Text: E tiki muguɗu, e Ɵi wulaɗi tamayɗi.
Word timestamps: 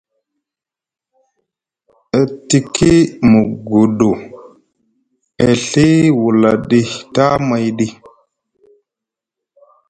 E 2.19 2.21
tiki 2.47 2.91
muguɗu, 3.29 4.09
e 5.45 5.47
Ɵi 5.69 5.85
wulaɗi 6.21 6.79
tamayɗi. 7.13 7.87